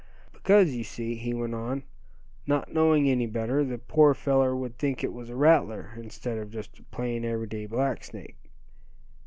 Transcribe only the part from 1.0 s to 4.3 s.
he went on, "not knowing any better, the poor